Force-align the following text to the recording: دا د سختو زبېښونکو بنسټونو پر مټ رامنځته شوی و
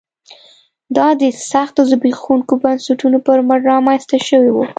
دا 0.97 1.07
د 1.21 1.23
سختو 1.51 1.81
زبېښونکو 1.89 2.53
بنسټونو 2.63 3.17
پر 3.27 3.37
مټ 3.47 3.61
رامنځته 3.71 4.17
شوی 4.27 4.51
و 4.53 4.57